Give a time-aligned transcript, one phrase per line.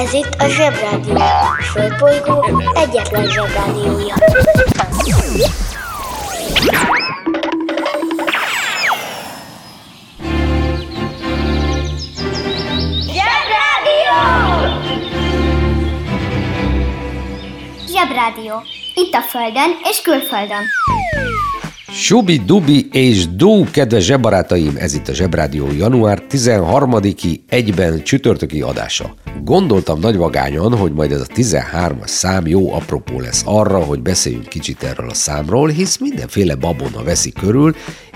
[0.00, 1.14] Ez itt a Zsebrádió.
[1.16, 4.14] A Földbolygó egyetlen Zsebrádiója.
[13.12, 14.20] Zsebrádió!
[17.88, 18.62] Zsebrádió.
[18.94, 20.64] Itt a Földön és külföldön.
[22.00, 29.14] Subi, dubi és dú, kedves zsebarátaim, ez itt a Zsebrádió január 13-i egyben csütörtöki adása.
[29.44, 34.82] Gondoltam nagyvagányon, hogy majd ez a 13-as szám jó apropó lesz arra, hogy beszéljünk kicsit
[34.82, 37.74] erről a számról, hisz mindenféle babona veszi körül,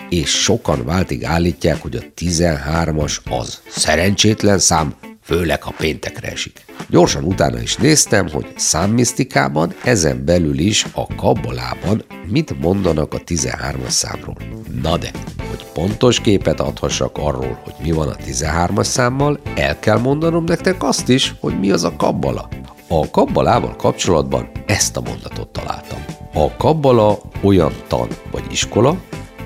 [0.08, 6.64] és sokan váltig állítják, hogy a 13-as az szerencsétlen szám, főleg ha péntekre esik.
[6.88, 13.88] Gyorsan utána is néztem, hogy számmisztikában, ezen belül is a kabbalában mit mondanak a 13-as
[13.88, 14.36] számról.
[14.82, 15.10] Na de,
[15.48, 20.82] hogy pontos képet adhassak arról, hogy mi van a 13-as számmal, el kell mondanom nektek
[20.82, 22.48] azt is, hogy mi az a kabbala.
[22.88, 26.04] A kabbalával kapcsolatban ezt a mondatot találtam.
[26.34, 28.96] A kabbala olyan tan vagy iskola,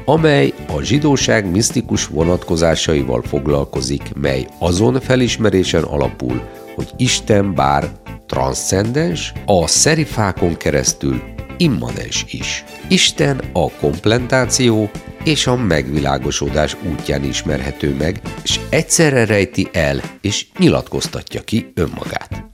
[0.08, 7.90] amely a zsidóság misztikus vonatkozásaival foglalkozik, mely azon felismerésen alapul, hogy Isten bár
[8.26, 11.22] transzcendens, a szerifákon keresztül
[11.56, 12.64] immanens is.
[12.88, 14.90] Isten a komplentáció
[15.24, 22.44] és a megvilágosodás útján ismerhető meg, és egyszerre rejti el és nyilatkoztatja ki önmagát.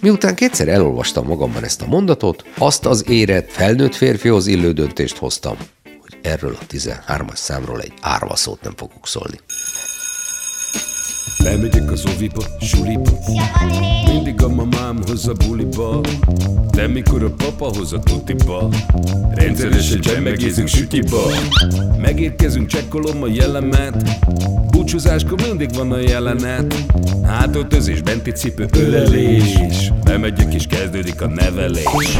[0.00, 5.56] Miután kétszer elolvastam magamban ezt a mondatot, azt az érett felnőtt férfihoz illő döntést hoztam,
[6.22, 9.38] erről a 13-as számról egy árva szót nem fogok szólni.
[11.42, 13.10] Bemegyek az oviba, suliba.
[14.06, 16.00] Mindig a mamám hoz a buliba.
[16.70, 18.68] De mikor a papa hoz a tutiba
[19.34, 21.22] Rendszeresen csemmegézünk sütiba.
[21.98, 24.18] Megérkezünk, csekkolom a jellemet.
[24.70, 26.84] Búcsúzáskor mindig van a jelenet.
[27.24, 29.58] Hátöltözés, benti cipő, ölelés.
[30.04, 32.18] Bemegyek és kezdődik a nevelés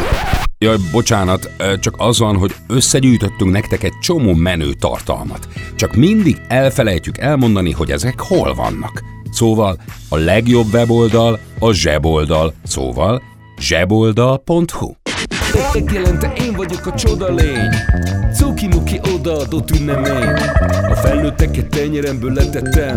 [0.62, 1.50] Jaj, bocsánat,
[1.80, 5.48] csak az van, hogy összegyűjtöttünk nektek egy csomó menő tartalmat.
[5.76, 9.02] Csak mindig elfelejtjük elmondani, hogy ezek hol vannak.
[9.30, 9.78] Szóval
[10.08, 13.22] a legjobb weboldal a zseboldal, szóval
[13.58, 14.92] zseboldal.hu.
[15.72, 17.74] Megjelente én vagyok a csoda lény
[18.34, 20.32] Cuki-muki odaadott ünnemény
[20.90, 22.96] A felnőtteket tenyeremből letettem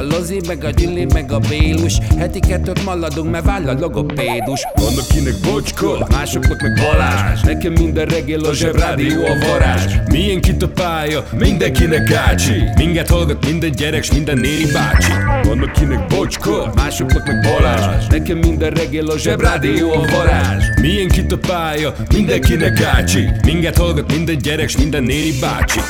[0.00, 1.98] a Lozi, meg a Gyüli, meg a Bélus.
[2.18, 4.66] Heti kettőt maladunk, mert váll a logopédus.
[4.74, 7.40] Van akinek bocska, másoknak meg Balázs.
[7.40, 9.94] Nekem minden reggel a zsebrádió a varázs.
[10.10, 15.12] Milyen itt a pálya, mindenkinek ácsi Minket hallgat minden gyerek, s minden néri bácsi.
[15.42, 18.06] Van akinek bocska, másoknak meg Balázs.
[18.06, 20.64] Nekem minden reggel a zsebrádió a varázs.
[20.80, 25.80] Milyen itt a pálya, mindenkinek ácsi Minket hallgat minden gyerek, s minden néri bácsi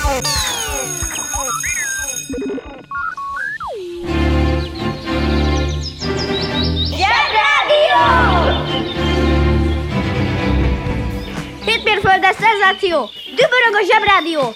[12.33, 13.09] Szenzáció!
[13.25, 14.55] Dübörög a Zsebrádió!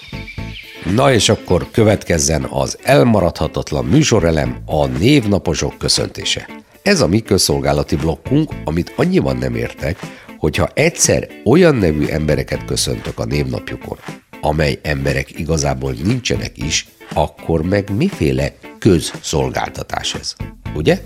[0.95, 6.49] Na és akkor következzen az elmaradhatatlan műsorelem, a névnaposok köszöntése.
[6.81, 9.99] Ez a mi közszolgálati blokkunk, amit annyiban nem értek,
[10.37, 13.97] hogyha egyszer olyan nevű embereket köszöntök a névnapjukon,
[14.41, 20.35] amely emberek igazából nincsenek is, akkor meg miféle közszolgáltatás ez,
[20.75, 21.01] ugye?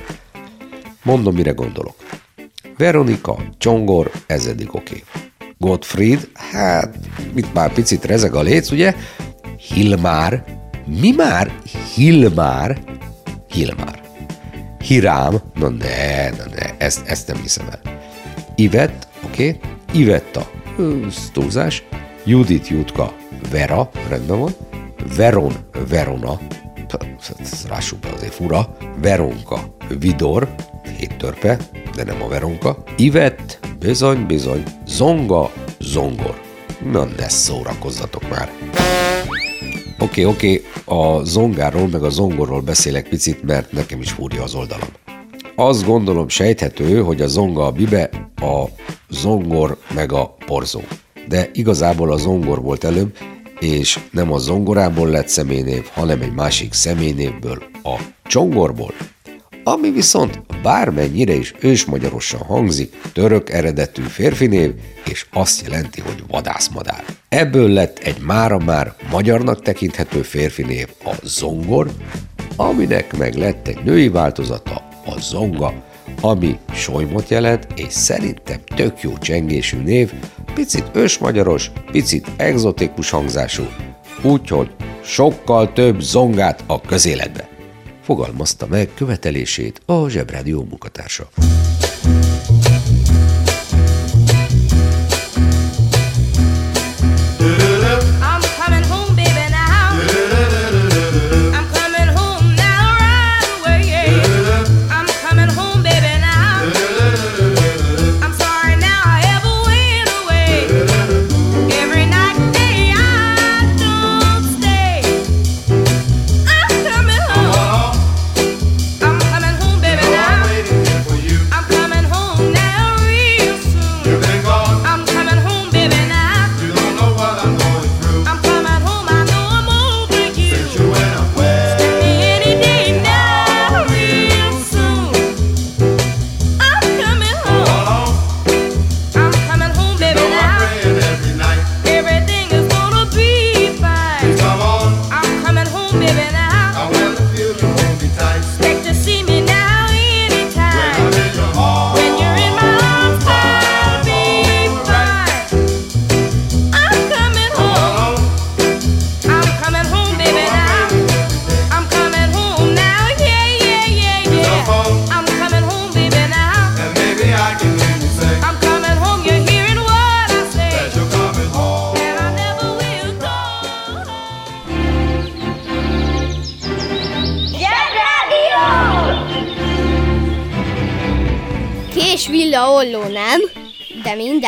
[1.04, 1.96] Mondom, mire gondolok.
[2.78, 5.04] Veronika, Csongor, ez eddig oké.
[5.04, 5.39] Okay.
[5.62, 6.96] Gottfried, hát,
[7.34, 8.96] mit már picit rezeg a léc, ugye?
[9.58, 10.44] Hilmár,
[10.86, 11.52] mi már?
[11.96, 12.78] Hilmár,
[13.50, 14.02] Hilmár.
[14.80, 18.00] Hirám, na ne, na ne, ezt, ezt nem hiszem el.
[18.56, 20.02] Ivett, oké, okay.
[20.02, 20.50] Ivetta,
[21.34, 21.84] túlzás.
[22.26, 23.14] Judit Jutka,
[23.52, 24.56] Vera, rendben van.
[25.16, 25.54] Veron,
[25.90, 26.40] Verona,
[27.70, 28.78] lássuk be azért fura.
[29.02, 30.56] Veronka, Vidor,
[30.98, 31.58] hét törpe,
[31.96, 32.84] de nem a Veronka.
[32.98, 34.64] Ivett, bizony, bizony.
[34.86, 36.42] Zonga, Zongor.
[36.92, 38.52] Na ne szórakozzatok már.
[40.00, 41.18] Oké, okay, oké, okay.
[41.20, 44.90] a zongáról meg a zongorról beszélek picit, mert nekem is fúrja az oldalam.
[45.56, 48.64] Azt gondolom sejthető, hogy a zonga a bibe, a
[49.10, 50.82] zongor meg a porzó.
[51.28, 53.18] De igazából a zongor volt előbb,
[53.60, 58.94] és nem a zongorából lett személynév, hanem egy másik személynévből, a csongorból.
[59.64, 64.74] ami viszont bármennyire is ősmagyarosan hangzik, török eredetű férfinév,
[65.06, 67.04] és azt jelenti, hogy vadászmadár.
[67.30, 71.92] Ebből lett egy mára már magyarnak tekinthető férfinév a zongor,
[72.56, 74.74] aminek meg lett egy női változata,
[75.06, 75.74] a zonga,
[76.22, 80.14] ami solymot jelent, és szerintem tök jó csengésű név,
[80.54, 83.64] picit ősmagyaros, picit egzotikus hangzású,
[84.22, 84.70] úgyhogy
[85.04, 87.50] sokkal több zongát a közéletbe.
[88.02, 91.30] Fogalmazta meg követelését a Zsebrádió munkatársa.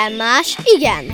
[0.07, 1.05] Minden más igen.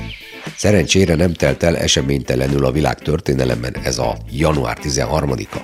[0.57, 5.59] Szerencsére nem telt el eseménytelenül a világ történelemben ez a január 13-a.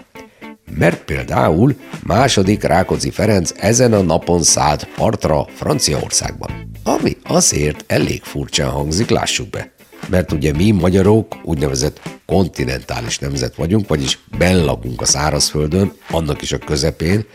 [0.78, 6.72] Mert például második Rákóczi Ferenc ezen a napon szállt partra Franciaországban.
[6.84, 9.72] Ami azért elég furcsán hangzik, lássuk be.
[10.10, 16.58] Mert ugye mi magyarok úgynevezett kontinentális nemzet vagyunk, vagyis bellakunk a szárazföldön, annak is a
[16.58, 17.26] közepén,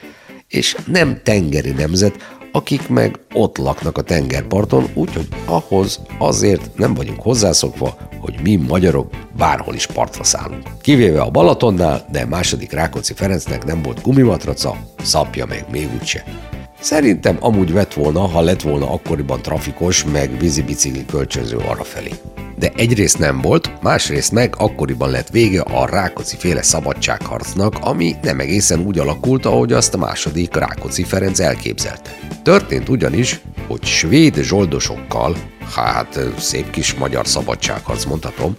[0.49, 7.23] és nem tengeri nemzet, akik meg ott laknak a tengerparton, úgyhogy ahhoz azért nem vagyunk
[7.23, 10.63] hozzászokva, hogy mi magyarok bárhol is partra szállunk.
[10.81, 16.25] Kivéve a Balatonnál, de második Rákóczi Ferencnek nem volt gumimatraca, szapja meg még úgyse.
[16.81, 22.11] Szerintem amúgy vett volna, ha lett volna akkoriban trafikos, meg vízibicikli kölcsönző arrafelé.
[22.59, 28.41] De egyrészt nem volt, másrészt meg akkoriban lett vége a Rákóczi féle szabadságharcnak, ami nem
[28.41, 32.19] egészen úgy alakult, ahogy azt a második Rákóczi Ferenc elképzelte.
[32.43, 35.37] Történt ugyanis, hogy svéd zsoldosokkal,
[35.75, 38.57] hát szép kis magyar szabadságharc mondhatom,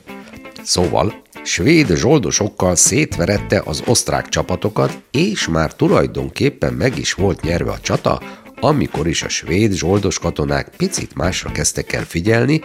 [0.63, 7.80] Szóval svéd zsoldosokkal szétverette az osztrák csapatokat, és már tulajdonképpen meg is volt nyerve a
[7.80, 8.22] csata,
[8.59, 12.61] amikor is a svéd zsoldos katonák picit másra kezdtek el figyelni,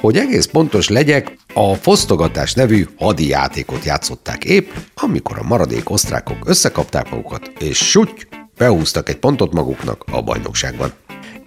[0.00, 6.48] hogy egész pontos legyek, a fosztogatás nevű hadi játékot játszották épp, amikor a maradék osztrákok
[6.48, 10.92] összekapták magukat, és suty, behúztak egy pontot maguknak a bajnokságban.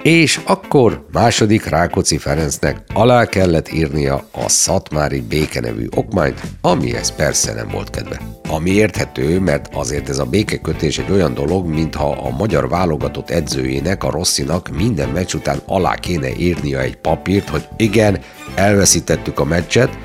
[0.04, 7.54] És akkor második Rákóczi Ferencnek alá kellett írnia a Szatmári béke nevű okmányt, amihez persze
[7.54, 8.20] nem volt kedve.
[8.50, 14.04] Ami érthető, mert azért ez a békekötés egy olyan dolog, mintha a magyar válogatott edzőjének,
[14.04, 18.20] a Rosszinak minden meccs után alá kéne írnia egy papírt, hogy igen,
[18.56, 19.98] elveszítettük a meccset,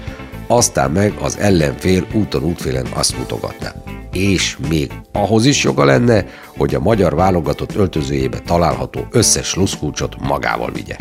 [0.49, 3.75] aztán meg az ellenfél úton útfélen azt mutogatná.
[4.13, 6.27] És még ahhoz is joga lenne,
[6.57, 10.97] hogy a magyar válogatott öltözőjébe található összes luszkulcsot magával vigye.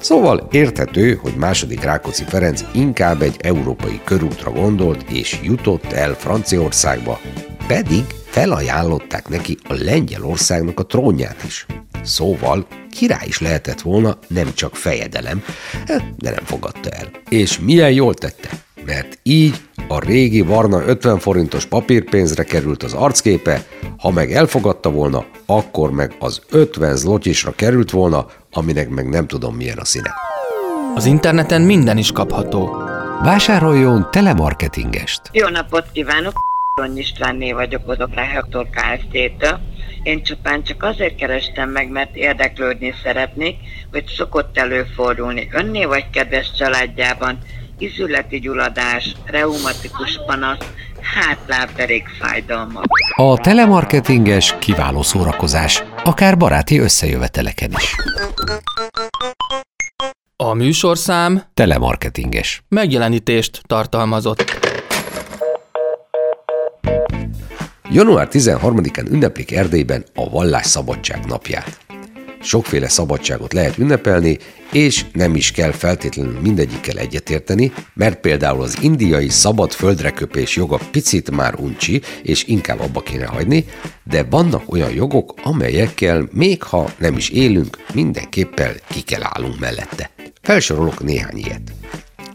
[0.00, 7.20] Szóval érthető, hogy második Rákóczi Ferenc inkább egy európai körútra gondolt, és jutott el Franciaországba,
[7.66, 11.66] pedig felajánlották neki a Lengyelországnak a trónját is.
[12.02, 15.42] Szóval király is lehetett volna, nem csak fejedelem,
[16.16, 17.10] de nem fogadta el.
[17.28, 18.48] És milyen jól tette,
[18.88, 19.56] mert így
[19.88, 23.62] a régi Varna 50 forintos papírpénzre került az arcképe,
[23.98, 29.54] ha meg elfogadta volna, akkor meg az 50 zlotyisra került volna, aminek meg nem tudom
[29.56, 30.14] milyen a színe.
[30.94, 32.76] Az interneten minden is kapható.
[33.22, 35.20] Vásároljon telemarketingest!
[35.32, 36.32] Jó napot kívánok!
[36.74, 39.58] Ronny Istvánné vagyok Odopra Hektor Kft-től.
[40.02, 43.56] Én csupán csak azért kerestem meg, mert érdeklődni szeretnék,
[43.90, 47.38] hogy szokott előfordulni önné vagy kedves családjában
[47.78, 50.58] izületi gyulladás, reumatikus panasz,
[51.00, 52.84] hátlábderék fájdalmak.
[53.16, 57.94] A telemarketinges kiváló szórakozás, akár baráti összejöveteleken is.
[60.36, 62.62] A műsorszám Telemarketinges.
[62.68, 64.44] megjelenítést tartalmazott.
[67.90, 71.78] Január 13-án ünneplik Erdélyben a vallásszabadság napját.
[72.40, 74.38] Sokféle szabadságot lehet ünnepelni,
[74.72, 81.30] és nem is kell feltétlenül mindegyikkel egyetérteni, mert például az indiai szabad földreköpés joga picit
[81.30, 83.64] már uncsi, és inkább abba kéne hagyni,
[84.04, 90.10] de vannak olyan jogok, amelyekkel még ha nem is élünk, mindenképpen ki kell állunk mellette.
[90.42, 91.72] Felsorolok néhány ilyet.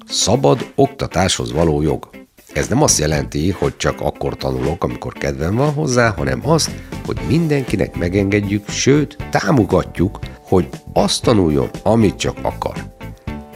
[0.08, 2.10] Szabad oktatáshoz való jog.
[2.54, 6.72] Ez nem azt jelenti, hogy csak akkor tanulok, amikor kedvem van hozzá, hanem azt,
[7.06, 12.76] hogy mindenkinek megengedjük, sőt, támogatjuk, hogy azt tanuljon, amit csak akar.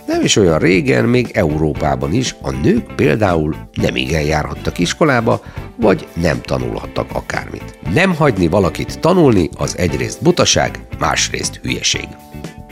[0.08, 5.42] Nem is olyan régen, még Európában is a nők például nem igen járhattak iskolába,
[5.76, 7.80] vagy nem tanulhattak akármit.
[7.94, 12.08] Nem hagyni valakit tanulni az egyrészt butaság, másrészt hülyeség.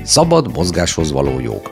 [0.04, 1.72] Szabad mozgáshoz való jog.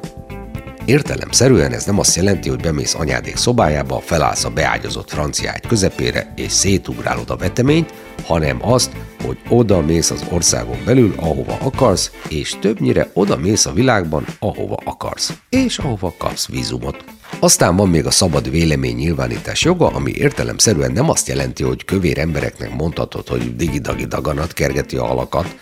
[0.86, 6.34] Értelemszerűen ez nem azt jelenti, hogy bemész anyádék szobájába, felállsz a beágyazott francia ágy közepére
[6.36, 7.94] és szétugrálod a veteményt,
[8.26, 8.92] hanem azt,
[9.24, 14.78] hogy oda mész az országon belül, ahova akarsz, és többnyire oda mész a világban, ahova
[14.84, 17.04] akarsz, és ahova kapsz vízumot.
[17.40, 22.20] Aztán van még a szabad vélemény nyilvánítás joga, ami értelemszerűen nem azt jelenti, hogy kövér
[22.20, 25.56] embereknek mondhatod, hogy digidagi daganat kergeti a halakat,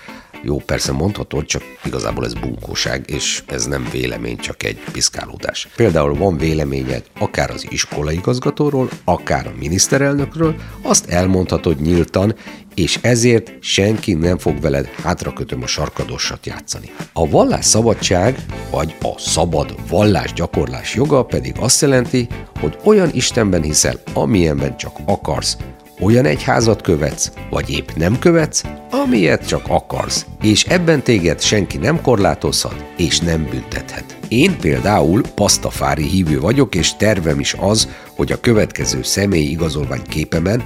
[0.43, 5.67] jó, persze mondhatod, csak igazából ez bunkóság, és ez nem vélemény, csak egy piszkálódás.
[5.75, 12.36] Például van véleményed akár az iskolaigazgatóról, akár a miniszterelnökről, azt elmondhatod nyíltan,
[12.75, 16.91] és ezért senki nem fog veled hátrakötöm a sarkadosat játszani.
[17.13, 22.27] A vallásszabadság, vagy a szabad vallás gyakorlás joga pedig azt jelenti,
[22.60, 25.57] hogy olyan Istenben hiszel, amilyenben csak akarsz,
[26.01, 32.01] olyan egyházat követsz, vagy épp nem követsz, amilyet csak akarsz, és ebben téged senki nem
[32.01, 34.17] korlátozhat, és nem büntethet.
[34.27, 40.63] Én például pasztafári hívő vagyok, és tervem is az, hogy a következő személy igazolvány képemen,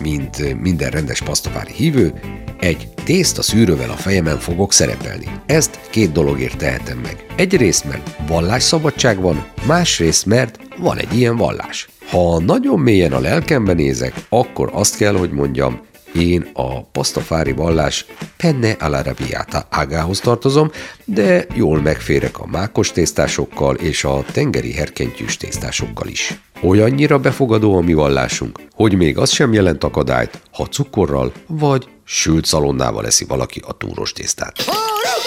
[0.00, 2.20] mint minden rendes pasztafári hívő,
[2.60, 5.26] egy tészta szűrővel a fejemen fogok szerepelni.
[5.46, 7.26] Ezt két dologért tehetem meg.
[7.36, 11.88] Egyrészt, mert vallásszabadság van, másrészt, mert van egy ilyen vallás.
[12.10, 15.80] Ha nagyon mélyen a lelkembe nézek, akkor azt kell, hogy mondjam,
[16.14, 20.70] én a pasztafári vallás penne all'arabiata ágához tartozom,
[21.04, 26.40] de jól megférek a mákos tésztásokkal és a tengeri herkentyűs tésztásokkal is.
[26.62, 32.44] Olyannyira befogadó a mi vallásunk, hogy még az sem jelent akadályt, ha cukorral vagy sült
[32.44, 34.62] szalonnával eszi valaki a túros tésztát.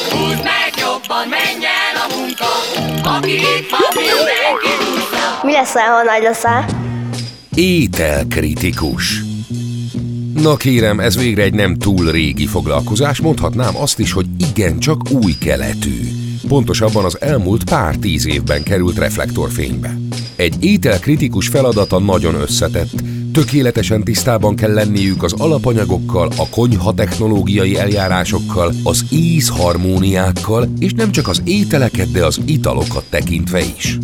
[0.09, 1.72] Húzd meg jobban, menj el
[2.03, 2.45] a munka,
[3.17, 4.73] aki itt van, mindenki.
[5.43, 6.65] Mi leszel, ha nagy leszel?
[7.55, 9.21] Ételkritikus.
[10.33, 15.37] Na kérem, ez végre egy nem túl régi foglalkozás, mondhatnám azt is, hogy igencsak új
[15.39, 15.99] keletű.
[16.47, 19.97] Pontosabban az elmúlt pár tíz évben került reflektorfénybe.
[20.35, 23.01] Egy ételkritikus feladata nagyon összetett,
[23.33, 31.27] tökéletesen tisztában kell lenniük az alapanyagokkal, a konyha technológiai eljárásokkal, az ízharmóniákkal, és nem csak
[31.27, 33.97] az ételeket, de az italokat tekintve is.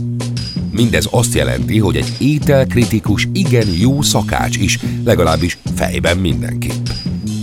[0.72, 6.88] Mindez azt jelenti, hogy egy ételkritikus igen jó szakács is, legalábbis fejben mindenképp.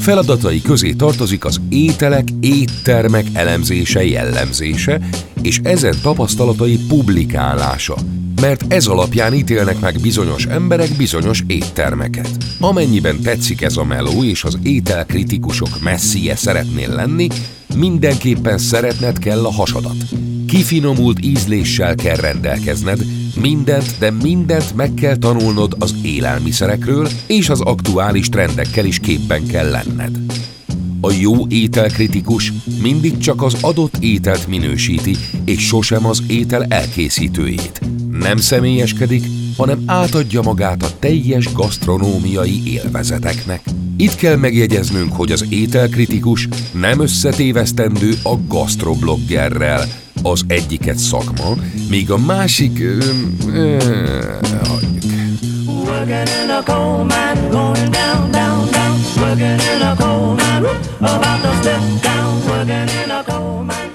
[0.00, 5.08] Feladatai közé tartozik az ételek, éttermek elemzése, jellemzése,
[5.42, 7.96] és ezen tapasztalatai publikálása,
[8.40, 12.30] mert ez alapján ítélnek meg bizonyos emberek bizonyos éttermeket.
[12.60, 17.28] Amennyiben tetszik ez a meló, és az ételkritikusok messzije szeretnél lenni,
[17.74, 19.96] mindenképpen szeretned kell a hasadat.
[20.46, 23.04] Kifinomult ízléssel kell rendelkezned,
[23.40, 29.70] mindent, de mindent meg kell tanulnod az élelmiszerekről, és az aktuális trendekkel is képben kell
[29.70, 30.18] lenned.
[31.00, 32.52] A jó ételkritikus
[32.82, 37.80] mindig csak az adott ételt minősíti, és sosem az étel elkészítőjét.
[38.18, 39.24] Nem személyeskedik,
[39.56, 43.60] hanem átadja magát a teljes gasztronómiai élvezeteknek.
[43.96, 49.88] Itt kell megjegyeznünk, hogy az ételkritikus nem összetévesztendő a gasztrobloggerrel.
[50.22, 51.54] Az egyiket szakma,
[51.88, 52.80] míg a másik...
[53.52, 53.76] Ö.
[59.26, 60.68] Working in a coal mine,
[61.00, 62.42] about to step down.
[62.46, 63.85] Working in a coal mine,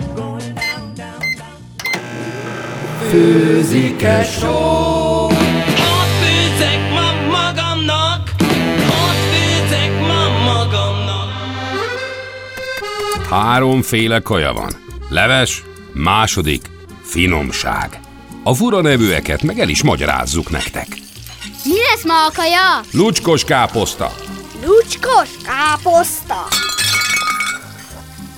[3.11, 5.25] Főzike show.
[5.25, 8.31] Ott főzek ma magamnak,
[8.87, 11.29] ott főzek ma magamnak.
[13.29, 14.71] Háromféle kaja van.
[15.09, 15.63] Leves,
[15.93, 16.61] második,
[17.03, 17.99] finomság.
[18.43, 20.87] A fura nevűeket meg el is magyarázzuk nektek.
[21.63, 22.79] Mi lesz ma a kaja?
[22.91, 24.13] Lucskos káposzta.
[24.65, 26.47] Lucskos káposzta.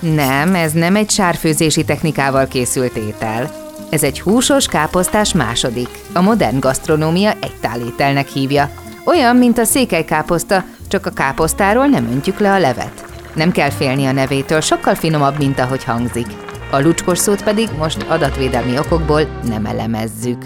[0.00, 3.63] Nem, ez nem egy sárfőzési technikával készült étel.
[3.94, 5.88] Ez egy húsos káposztás második.
[6.12, 8.70] A modern gasztronómia egy tálételnek hívja.
[9.04, 13.04] Olyan, mint a székelykáposzta, csak a káposztáról nem öntjük le a levet.
[13.34, 16.26] Nem kell félni a nevétől, sokkal finomabb, mint ahogy hangzik.
[16.70, 20.44] A lucskos szót pedig most adatvédelmi okokból nem elemezzük.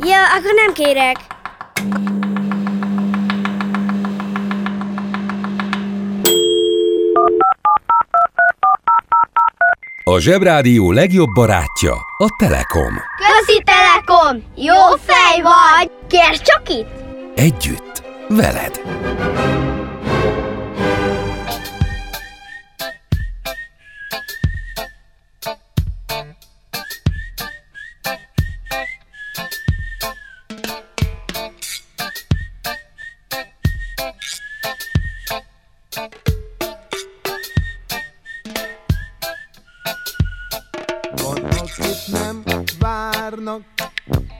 [0.00, 1.16] Ja, akkor nem kérek.
[10.08, 12.94] A Zsebrádió legjobb barátja a Telekom.
[13.16, 14.42] Közi Telekom!
[14.56, 15.90] Jó fej vagy!
[16.08, 16.88] Kérd csak itt!
[17.34, 18.80] Együtt, veled.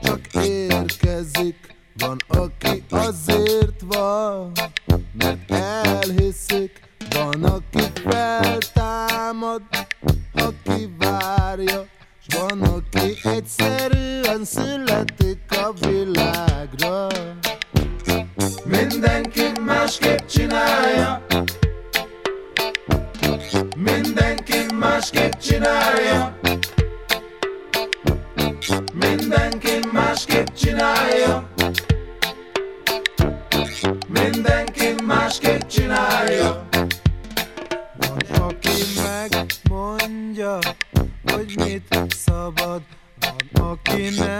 [0.01, 1.55] Csak érkezik.
[1.97, 2.38] Van, aki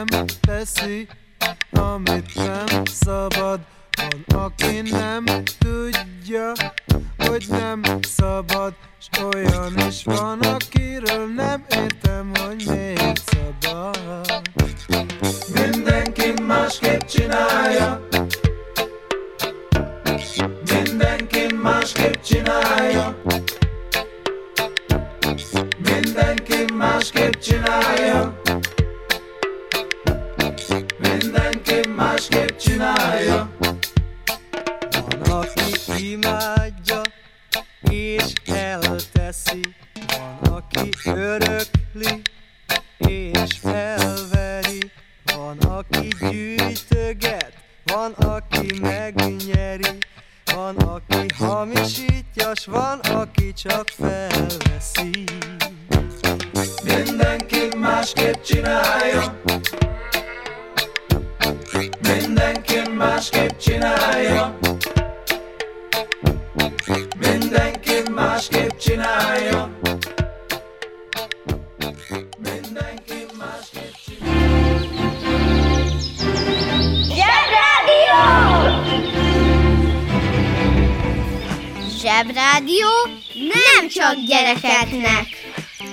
[0.08, 1.08] nem teszi,
[1.72, 3.60] amit nem szabad.
[3.98, 5.24] Van, aki nem
[5.58, 6.52] tudja,
[7.18, 8.74] hogy nem szabad.
[9.00, 14.44] S olyan is van, akiről nem értem, hogy miért szabad.
[15.54, 18.08] Mindenki másképp csinálja.
[20.74, 23.18] Mindenki másképp csinálja.
[25.78, 28.42] Mindenki másképp csinálja.
[31.22, 33.50] Mindenki másképp csinálja.
[34.90, 37.02] Van, aki imádja,
[37.90, 39.76] és elteszi.
[40.08, 42.22] Van, aki örökli,
[42.98, 44.92] és felveri.
[45.36, 47.54] Van, aki gyűjtöget,
[47.86, 49.98] van, aki megnyeri.
[50.54, 55.24] Van, aki hamisítja, s van, aki csak felveszi.
[56.84, 59.42] Mindenki másképp csinálja.
[63.20, 64.60] Másképp csinálja.
[67.18, 69.80] Mindenki másképp csinálja.
[72.38, 73.94] Mindenki másképp
[77.08, 78.22] Zsebrádió!
[82.02, 82.88] Zsebrádió
[83.34, 85.29] nem csak gyerekeknek.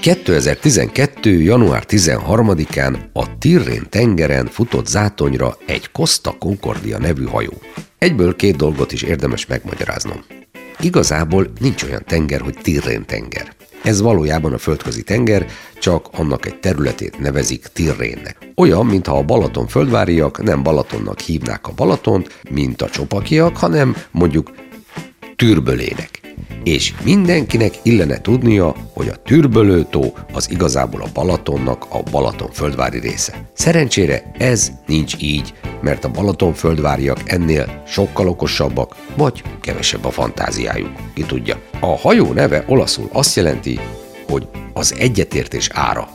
[0.06, 1.42] 2012.
[1.42, 7.52] január 13-án a Tirrén tengeren futott zátonyra egy Costa Concordia nevű hajó.
[7.98, 10.24] Egyből két dolgot is érdemes megmagyaráznom.
[10.80, 13.54] Igazából nincs olyan tenger, hogy Tirrén tenger.
[13.82, 15.46] Ez valójában a földközi tenger,
[15.78, 18.36] csak annak egy területét nevezik Tirrénnek.
[18.54, 24.50] Olyan, mintha a Balaton földváriak nem Balatonnak hívnák a Balatont, mint a csopakiak, hanem mondjuk
[25.36, 26.10] Türbölének.
[26.64, 33.48] És mindenkinek illene tudnia, hogy a Türbölőtó az igazából a Balatonnak a Balaton földvári része.
[33.52, 40.90] Szerencsére ez nincs így, mert a Balaton földváriak ennél sokkal okosabbak, vagy kevesebb a fantáziájuk,
[41.14, 41.60] ki tudja.
[41.80, 43.80] A hajó neve olaszul azt jelenti,
[44.28, 46.08] hogy az egyetértés ára,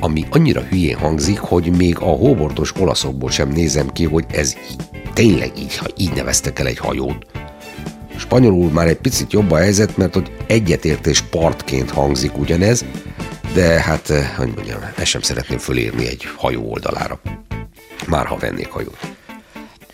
[0.00, 5.02] ami annyira hülyén hangzik, hogy még a hóbortos olaszokból sem nézem ki, hogy ez így,
[5.12, 7.26] tényleg így, ha így neveztek el egy hajót.
[8.18, 12.84] Spanyolul már egy picit jobb a helyzet, mert hogy egyetértés partként hangzik ugyanez,
[13.54, 17.20] de hát, eh, hogy mondjam, ezt sem szeretném fölírni egy hajó oldalára.
[18.06, 18.98] Már ha vennék hajót.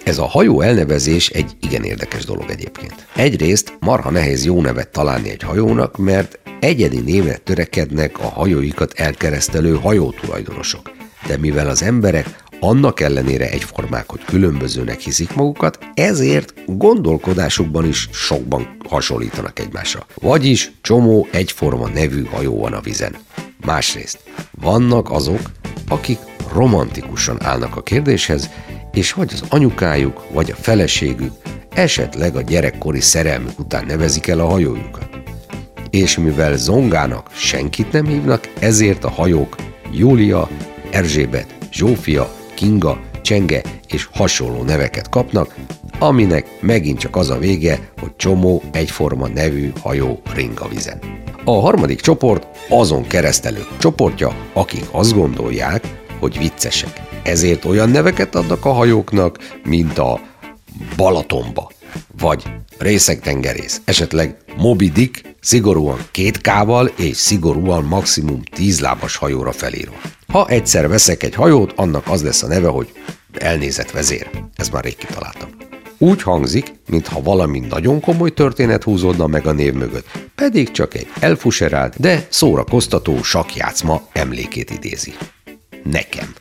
[0.05, 3.07] Ez a hajó elnevezés egy igen érdekes dolog egyébként.
[3.15, 9.75] Egyrészt marha nehéz jó nevet találni egy hajónak, mert egyedi névre törekednek a hajóikat elkeresztelő
[9.75, 10.91] hajótulajdonosok.
[11.27, 12.27] De mivel az emberek
[12.61, 20.07] annak ellenére egyformák, hogy különbözőnek hiszik magukat, ezért gondolkodásukban is sokban hasonlítanak egymásra.
[20.15, 23.17] Vagyis csomó egyforma nevű hajó van a vizen.
[23.65, 24.19] Másrészt,
[24.51, 25.41] vannak azok,
[25.89, 26.19] akik
[26.53, 28.51] romantikusan állnak a kérdéshez,
[28.93, 31.33] és vagy az anyukájuk, vagy a feleségük,
[31.75, 35.09] esetleg a gyerekkori szerelmük után nevezik el a hajójukat.
[35.91, 39.57] És mivel Zongának senkit nem hívnak, ezért a hajók
[39.93, 40.49] Júlia,
[40.91, 45.55] Erzsébet, Zsófia, Kinga, Csenge és hasonló neveket kapnak,
[45.99, 50.99] aminek megint csak az a vége, hogy csomó egyforma nevű hajó ring a vizen.
[51.45, 57.01] A harmadik csoport azon keresztelők csoportja, akik azt gondolják, hogy viccesek.
[57.23, 60.21] Ezért olyan neveket adnak a hajóknak, mint a
[60.97, 61.71] Balatonba,
[62.19, 62.45] vagy
[62.79, 69.97] részegtengerész, esetleg Moby Dick, szigorúan két kával és szigorúan maximum tíz lábas hajóra felírva.
[70.31, 72.93] Ha egyszer veszek egy hajót, annak az lesz a neve, hogy
[73.39, 74.31] elnézett vezér.
[74.57, 75.49] Ez már rég kitaláltam.
[75.99, 81.07] Úgy hangzik, mintha valami nagyon komoly történet húzódna meg a név mögött, pedig csak egy
[81.21, 85.15] elfuserált, de szórakoztató sakjátszma emlékét idézi.
[85.83, 86.35] Nekem.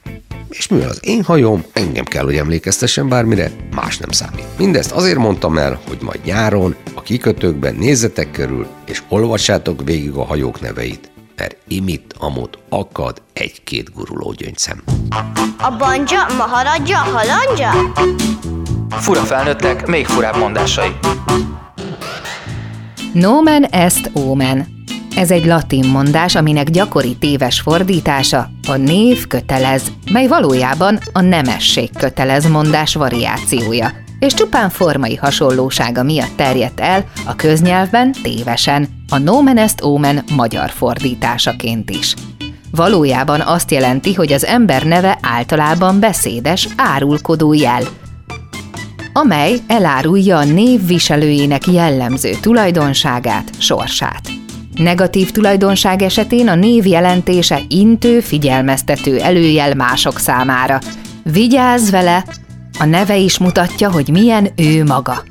[0.49, 4.57] És mivel az én hajóm, engem kell, hogy emlékeztessen bármire, más nem számít.
[4.57, 10.25] Mindezt azért mondtam el, hogy majd nyáron a kikötőkben nézzetek körül, és olvassátok végig a
[10.25, 14.83] hajók neveit, mert imit amott akad egy-két guruló gyöngyszem.
[15.57, 17.71] A banja, maharadja, halandja?
[18.89, 20.89] Fura felnőttek, még furább mondásai.
[23.13, 24.67] Nomen est omen.
[25.15, 31.89] Ez egy latin mondás, aminek gyakori téves fordítása a név kötelez, mely valójában a nemesség
[31.97, 39.57] kötelez mondás variációja, és csupán formai hasonlósága miatt terjedt el a köznyelvben tévesen, a nomen
[39.57, 42.13] est omen magyar fordításaként is.
[42.71, 47.83] Valójában azt jelenti, hogy az ember neve általában beszédes, árulkodó jel,
[49.13, 54.21] amely elárulja a név viselőjének jellemző tulajdonságát, sorsát.
[54.75, 60.79] Negatív tulajdonság esetén a név jelentése intő, figyelmeztető előjel mások számára.
[61.23, 62.25] Vigyázz vele,
[62.79, 65.23] a neve is mutatja, hogy milyen ő maga.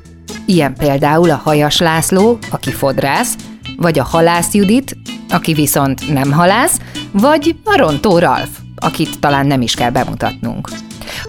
[0.45, 3.35] Ilyen például a Hajas László, aki fodrász,
[3.77, 4.97] vagy a Halász Judit,
[5.29, 6.79] aki viszont nem halász,
[7.11, 10.69] vagy a Rontó Ralf, akit talán nem is kell bemutatnunk.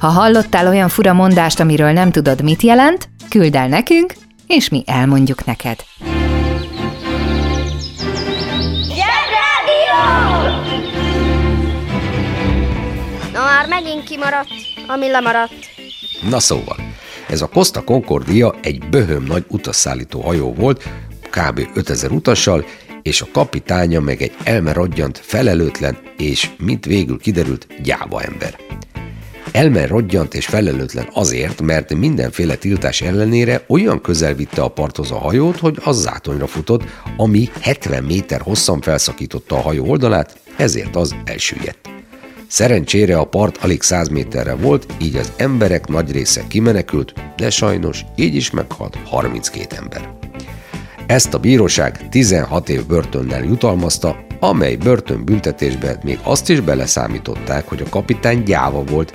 [0.01, 4.15] Ha hallottál olyan fura mondást, amiről nem tudod, mit jelent, küld el nekünk,
[4.47, 5.85] és mi elmondjuk neked.
[13.33, 14.51] Na már megint kimaradt,
[14.87, 15.80] ami lemaradt.
[16.29, 16.77] Na szóval,
[17.29, 20.89] ez a Costa Concordia egy böhöm nagy utasszállító hajó volt,
[21.31, 21.69] kb.
[21.75, 22.65] 5000 utassal,
[23.03, 28.57] és a kapitánya meg egy elmerodjant, felelőtlen és, mint végül kiderült, gyáva ember.
[29.53, 35.19] Elmer rodjant és felelőtlen azért, mert mindenféle tiltás ellenére olyan közel vitte a parthoz a
[35.19, 36.83] hajót, hogy az zátonyra futott,
[37.17, 41.90] ami 70 méter hosszan felszakította a hajó oldalát, ezért az elsüllyedt.
[42.51, 48.05] Szerencsére a part alig 100 méterre volt, így az emberek nagy része kimenekült, de sajnos
[48.17, 50.15] így is meghalt 32 ember.
[51.07, 57.89] Ezt a bíróság 16 év börtönnel jutalmazta, amely börtönbüntetésbe még azt is beleszámították, hogy a
[57.89, 59.13] kapitány gyáva volt,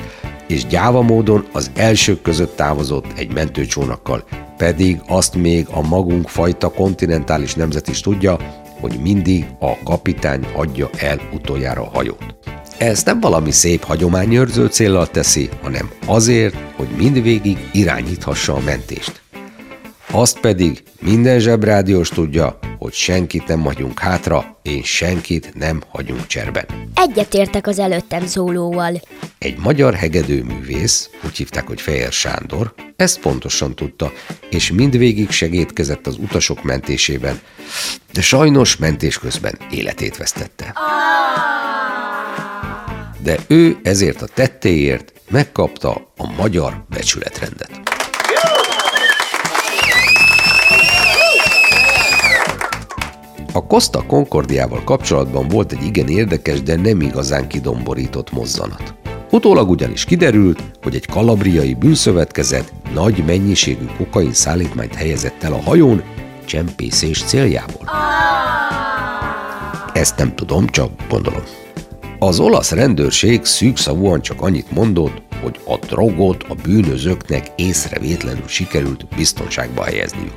[0.47, 4.23] és gyáva módon az elsők között távozott egy mentőcsónakkal,
[4.57, 8.37] pedig azt még a magunk fajta kontinentális nemzet is tudja,
[8.79, 12.34] hogy mindig a kapitány adja el utoljára a hajót.
[12.77, 19.21] Ez nem valami szép hagyományőrző célral teszi, hanem azért, hogy mindvégig irányíthassa a mentést.
[20.11, 26.65] Azt pedig minden zsebrádiós tudja, hogy senkit nem hagyunk hátra, és senkit nem hagyunk cserben.
[26.95, 29.01] Egyetértek az előttem szólóval.
[29.37, 34.11] Egy magyar hegedőművész, úgy hívták, hogy Fehér Sándor, ezt pontosan tudta,
[34.49, 37.39] és mindvégig segítkezett az utasok mentésében,
[38.13, 40.73] de sajnos mentés közben életét vesztette.
[43.25, 47.69] De ő ezért a tettéért megkapta a magyar becsületrendet.
[53.53, 58.93] A Costa Concordiával kapcsolatban volt egy igen érdekes, de nem igazán kidomborított mozzanat.
[59.31, 66.03] Utólag ugyanis kiderült, hogy egy kalabriai bűnszövetkezet nagy mennyiségű kokain szállítmányt helyezett el a hajón
[66.45, 67.89] csempészés céljából.
[69.93, 71.43] Ezt nem tudom, csak gondolom.
[72.25, 79.83] Az olasz rendőrség szűkszavúan csak annyit mondott, hogy a drogot a bűnözőknek észrevétlenül sikerült biztonságba
[79.83, 80.33] helyezniük.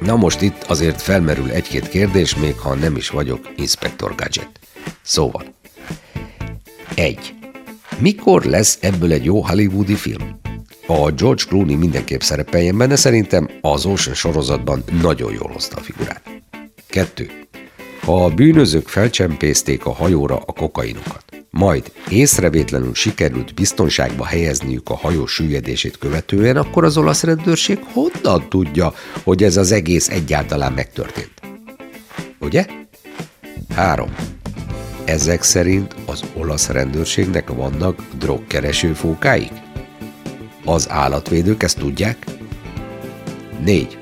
[0.00, 4.60] Na most itt azért felmerül egy-két kérdés, még ha nem is vagyok Inspector Gadget.
[5.02, 5.44] Szóval.
[6.94, 7.34] 1.
[7.98, 10.40] Mikor lesz ebből egy jó hollywoodi film?
[10.86, 16.22] A George Clooney mindenképp szerepeljen benne, szerintem az Ocean sorozatban nagyon jól hozta a figurát.
[16.86, 17.43] 2.
[18.06, 25.98] A bűnözők felcsempészték a hajóra a kokainukat, majd észrevétlenül sikerült biztonságba helyezniük a hajó süllyedését
[25.98, 31.32] követően, akkor az olasz rendőrség honnan tudja, hogy ez az egész egyáltalán megtörtént?
[32.40, 32.66] Ugye?
[33.74, 34.14] 3.
[35.04, 39.52] Ezek szerint az olasz rendőrségnek vannak drogkereső fókáik?
[40.64, 42.26] Az állatvédők ezt tudják?
[43.64, 43.98] 4.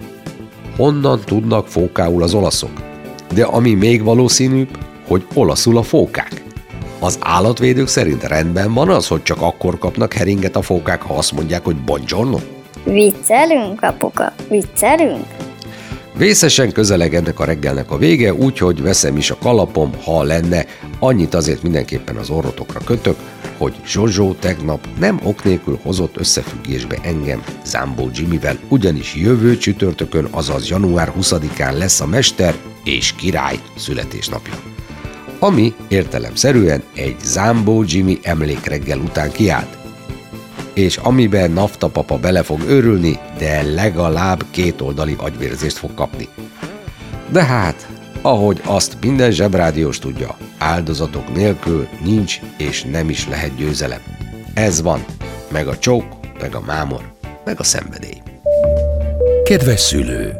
[0.76, 2.91] Honnan tudnak fókául az olaszok?
[3.34, 6.42] De ami még valószínűbb, hogy olaszul a fókák.
[6.98, 11.32] Az állatvédők szerint rendben van az, hogy csak akkor kapnak heringet a fókák, ha azt
[11.32, 12.38] mondják, hogy buongiorno?
[12.84, 14.32] Viccelünk, apuka?
[14.48, 15.24] Viccelünk?
[16.16, 20.66] Vészesen közeleg ennek a reggelnek a vége, úgyhogy veszem is a kalapom, ha lenne,
[20.98, 23.16] annyit azért mindenképpen az orrotokra kötök,
[23.62, 30.68] hogy Zsozsó tegnap nem ok nélkül hozott összefüggésbe engem Zambó Jimmyvel, ugyanis jövő csütörtökön, azaz
[30.68, 34.52] január 20-án lesz a mester és király születésnapja.
[35.38, 39.80] Ami értelemszerűen egy Zambó Jimmy emlékreggel után kiállt
[40.72, 46.28] és amiben Nafta papa bele fog őrülni, de legalább két oldali agyvérzést fog kapni.
[47.28, 47.88] De hát,
[48.22, 54.00] ahogy azt minden zsebrádiós tudja, áldozatok nélkül nincs és nem is lehet győzelem.
[54.54, 55.04] Ez van,
[55.48, 56.04] meg a csók,
[56.40, 57.12] meg a mámor,
[57.44, 58.22] meg a szenvedély.
[59.44, 60.32] Kedves szülő!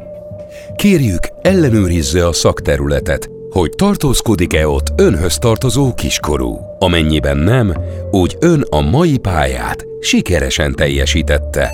[0.76, 6.58] Kérjük, ellenőrizze a szakterületet, hogy tartózkodik-e ott önhöz tartozó kiskorú.
[6.78, 7.74] Amennyiben nem,
[8.10, 11.70] úgy ön a mai pályát sikeresen teljesítette.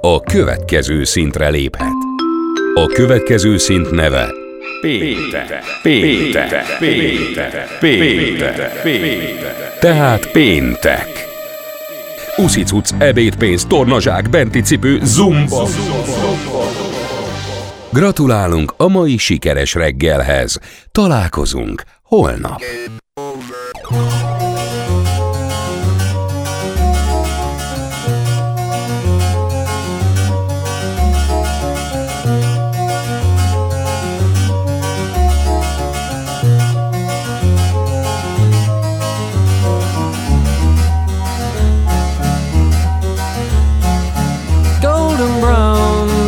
[0.00, 2.13] A következő szintre léphet.
[2.74, 4.34] A következő szint neve
[4.80, 9.78] Péntek, péntek, péntek, péntek, péntek.
[9.80, 11.26] Tehát péntek.
[12.36, 15.68] Uszicuc, ebédpénz, tornazsák, benti cipő, zumba.
[17.92, 20.58] Gratulálunk a mai sikeres reggelhez.
[20.92, 22.60] Találkozunk holnap.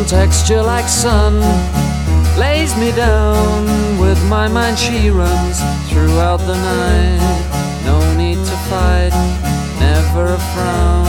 [0.07, 1.33] Texture like sun
[2.39, 4.79] lays me down with my mind.
[4.79, 7.83] She runs throughout the night.
[7.85, 9.11] No need to fight
[9.79, 11.07] never a frown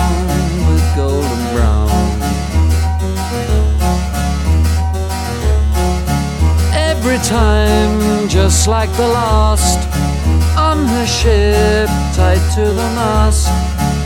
[0.69, 1.91] with golden brown.
[6.75, 9.79] Every time just like the last
[10.59, 13.47] on her ship tied to the mast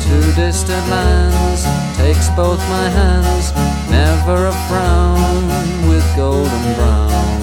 [0.05, 1.65] to distant lands
[1.97, 3.72] takes both my hands
[4.07, 5.45] never a frown
[5.89, 7.41] with golden brown.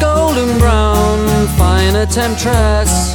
[0.00, 3.14] Golden brown fine a temptress